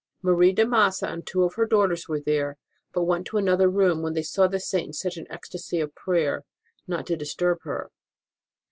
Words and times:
Marie 0.23 0.51
de 0.51 0.65
Massa 0.65 1.07
and 1.07 1.27
two 1.27 1.43
of 1.43 1.53
her 1.53 1.67
daughters 1.67 2.07
were 2.09 2.19
there, 2.19 2.57
but 2.91 3.03
went 3.03 3.27
into 3.27 3.37
another 3.37 3.69
room 3.69 4.01
when 4.01 4.13
they 4.15 4.23
saw 4.23 4.47
the 4.47 4.59
Saint 4.59 4.87
in 4.87 4.93
such 4.93 5.15
an 5.15 5.27
ecstasy 5.29 5.79
of 5.79 5.93
prayer, 5.93 6.41
not 6.87 7.05
to 7.05 7.15
dis 7.15 7.35
turb 7.35 7.57
her. 7.65 7.91